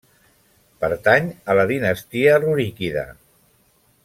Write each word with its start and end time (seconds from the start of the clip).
Pertany 0.85 1.27
a 1.53 1.57
la 1.61 1.67
dinastia 1.73 2.41
ruríkida. 2.47 3.05